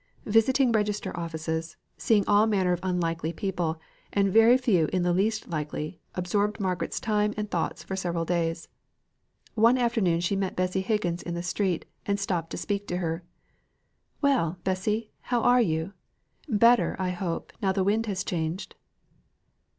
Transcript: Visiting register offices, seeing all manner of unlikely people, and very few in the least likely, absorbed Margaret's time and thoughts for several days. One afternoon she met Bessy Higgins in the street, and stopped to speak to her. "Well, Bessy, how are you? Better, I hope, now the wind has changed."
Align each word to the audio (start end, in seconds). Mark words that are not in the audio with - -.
Visiting 0.25 0.71
register 0.71 1.15
offices, 1.15 1.77
seeing 1.95 2.23
all 2.25 2.47
manner 2.47 2.73
of 2.73 2.79
unlikely 2.81 3.31
people, 3.31 3.79
and 4.11 4.33
very 4.33 4.57
few 4.57 4.89
in 4.91 5.03
the 5.03 5.13
least 5.13 5.47
likely, 5.47 6.01
absorbed 6.15 6.59
Margaret's 6.59 6.99
time 6.99 7.35
and 7.37 7.51
thoughts 7.51 7.83
for 7.83 7.95
several 7.95 8.25
days. 8.25 8.67
One 9.53 9.77
afternoon 9.77 10.19
she 10.19 10.35
met 10.35 10.55
Bessy 10.55 10.81
Higgins 10.81 11.21
in 11.21 11.35
the 11.35 11.43
street, 11.43 11.85
and 12.07 12.19
stopped 12.19 12.49
to 12.49 12.57
speak 12.57 12.87
to 12.87 12.97
her. 12.97 13.23
"Well, 14.23 14.57
Bessy, 14.63 15.11
how 15.21 15.41
are 15.43 15.61
you? 15.61 15.93
Better, 16.49 16.95
I 16.97 17.11
hope, 17.11 17.53
now 17.61 17.71
the 17.71 17.83
wind 17.83 18.07
has 18.07 18.23
changed." 18.23 18.73